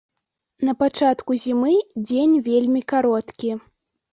[0.69, 1.75] На пачатку зімы
[2.07, 3.51] дзень вельмі кароткі.